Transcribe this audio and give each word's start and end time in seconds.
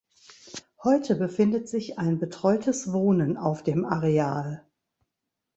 Heute 0.81 1.15
befindet 1.15 1.69
sich 1.69 1.99
ein 1.99 2.17
Betreutes 2.17 2.91
Wohnen 2.91 3.37
auf 3.37 3.61
dem 3.61 3.85
Areal. 3.85 4.65